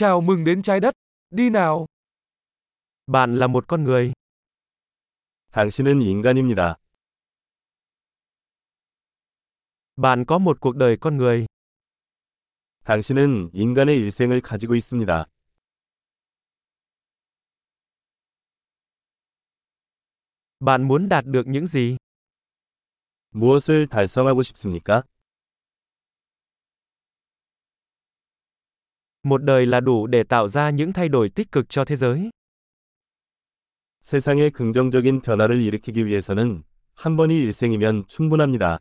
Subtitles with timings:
[0.00, 0.93] Chào mừng đến trái đất.
[1.29, 1.85] Đi nào.
[3.07, 4.13] Bạn là một con người.
[5.51, 6.75] 당신은 인간입니다.
[9.95, 11.45] Bạn có một cuộc đời con người.
[12.85, 15.25] 당신은 인간의 일생을 가지고 있습니다.
[20.59, 21.97] Bạn muốn đạt được những gì?
[23.31, 25.03] 무엇을 달성하고 싶습니까?
[29.22, 32.30] Một đời là đủ để tạo ra những thay đổi tích cực cho thế giới.
[34.02, 36.62] 세상에 긍정적인 변화를 일으키기 위해서는
[36.94, 38.78] 한 번이 일생이면 충분합니다.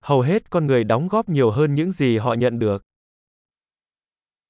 [0.00, 2.78] Hầu hết con người đóng góp nhiều hơn những gì họ nhận được.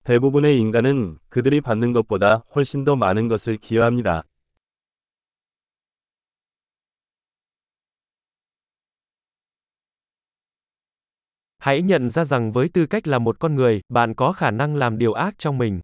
[0.05, 4.23] 대부분의 인간은 그들이 받는 것보다 훨씬 더 많은 것을 기여합니다.
[11.67, 14.77] Hãy nhận ra rằng với tư cách là một con người, bạn có khả năng
[14.77, 15.81] làm điều ác trong mình.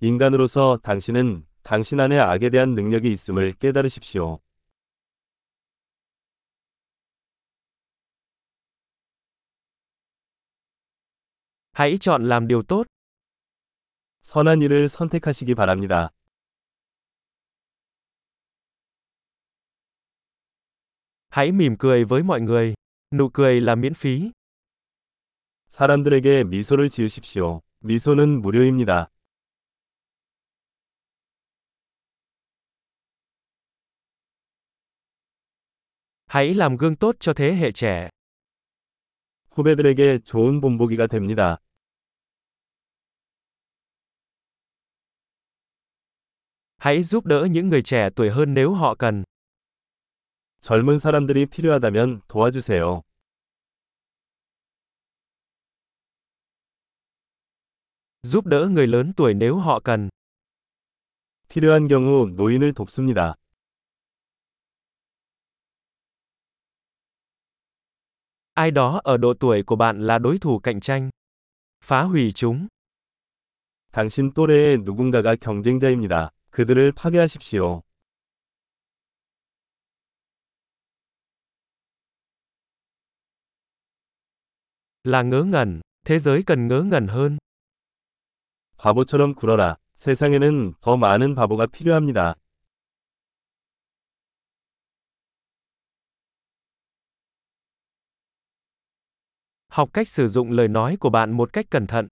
[0.00, 4.38] 인간으로서 당신은 당신 안에 악에 대한 능력이 있음을 깨달으십시오.
[11.72, 12.86] Hãy chọn làm điều tốt.
[14.22, 16.10] 선한 일을 선택하시기 바랍니다.
[21.28, 22.73] Hãy mỉm cười với mọi người.
[23.14, 24.32] Nụ cười là miễn phí.
[25.68, 27.60] 사람들에게 미소를 지으십시오.
[27.80, 29.10] 미소는 무료입니다.
[36.26, 38.08] Hãy làm gương tốt cho thế hệ trẻ.
[39.50, 41.56] 후배들에게 좋은 본보기가 됩니다.
[46.78, 49.24] Hãy giúp đỡ những người trẻ tuổi hơn nếu họ cần.
[50.61, 53.01] 젊은 사람들이 필요하다면 도와주세요.
[58.23, 60.09] Giúp đỡ người lớn tuổi nếu họ cần.
[61.49, 63.35] 필요한 경우 노인을 돕습니다.
[68.53, 71.09] Ai đó ở độ tuổi của bạn là đối thủ cạnh tranh.
[71.83, 72.67] Phá hủy chúng.
[73.91, 76.31] 당신 또래의 누군가가 경쟁자입니다.
[76.51, 77.84] 그들을 파괴하십시오.
[85.04, 85.80] Là ngớ ngẩn.
[86.06, 87.38] Thế giới cần ngớ ngẩn hơn.
[88.78, 89.76] 바보처럼 굴어라.
[89.96, 92.34] 세상에는 더 많은 바보가 필요합니다.
[99.68, 102.08] Học cách sử dụng lời nói của bạn một cách cẩn thận.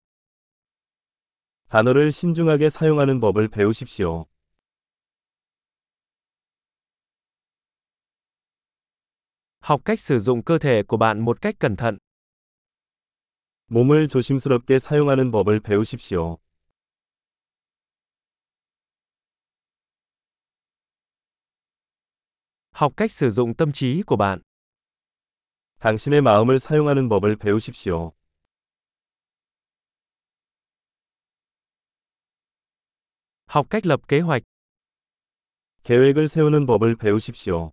[1.71, 4.27] 단어를 신중하게 사용하는 법을 배우십시오.
[9.61, 11.99] Học cách sử dụng cơ thể của bạn một cách cẩn thận.
[13.74, 16.38] 몸을 조심스럽게 사용하는 법을 배우십시오.
[22.72, 24.42] Học cách sử dụng tâm trí của bạn.
[25.80, 28.12] 당신의 마음을 사용하는 법을 배우십시오.
[33.48, 34.44] Học cách lập kế hoạch.
[35.84, 37.72] 계획을 세우는 법을 배우십시오.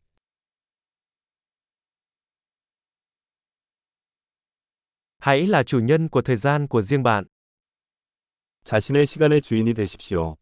[5.20, 7.24] Hãy là chủ nhân của thời gian của riêng bạn.
[8.64, 10.36] 자신의 시간의 주인이 되십시오.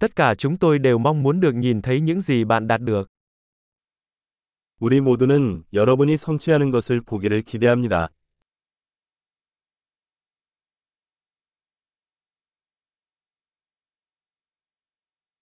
[0.00, 3.10] Tất cả chúng tôi đều mong muốn được nhìn thấy những gì bạn đạt được.
[4.80, 8.08] 우리 모두는 여러분이 성취하는 것을 보기를 기대합니다.